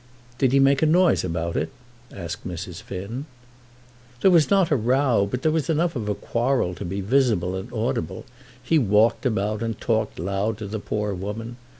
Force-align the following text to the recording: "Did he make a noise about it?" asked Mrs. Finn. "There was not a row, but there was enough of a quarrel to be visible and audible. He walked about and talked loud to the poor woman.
"Did 0.39 0.51
he 0.51 0.57
make 0.59 0.81
a 0.81 0.87
noise 0.87 1.23
about 1.23 1.55
it?" 1.55 1.69
asked 2.11 2.43
Mrs. 2.47 2.81
Finn. 2.81 3.25
"There 4.21 4.31
was 4.31 4.49
not 4.49 4.71
a 4.71 4.75
row, 4.75 5.27
but 5.29 5.43
there 5.43 5.51
was 5.51 5.69
enough 5.69 5.95
of 5.95 6.09
a 6.09 6.15
quarrel 6.15 6.73
to 6.73 6.83
be 6.83 7.01
visible 7.01 7.55
and 7.55 7.71
audible. 7.71 8.25
He 8.63 8.79
walked 8.79 9.27
about 9.27 9.61
and 9.61 9.79
talked 9.79 10.17
loud 10.17 10.57
to 10.57 10.65
the 10.65 10.79
poor 10.79 11.13
woman. 11.13 11.57